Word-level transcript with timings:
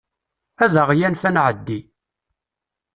Ad 0.63 0.75
aɣ-yanef 0.81 1.23
ad 1.29 1.33
nɛeddi. 1.33 1.79